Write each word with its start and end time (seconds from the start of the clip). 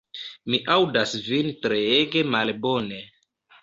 Mi 0.53 0.59
aŭdas 0.77 1.15
vin 1.29 1.53
treege 1.69 2.27
malbone. 2.35 3.09